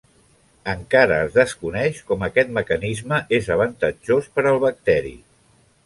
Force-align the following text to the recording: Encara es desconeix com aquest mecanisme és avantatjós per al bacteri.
Encara 0.71 1.17
es 1.25 1.35
desconeix 1.35 2.01
com 2.09 2.27
aquest 2.29 2.55
mecanisme 2.57 3.21
és 3.41 3.53
avantatjós 3.59 4.35
per 4.39 4.47
al 4.55 4.63
bacteri. 4.69 5.19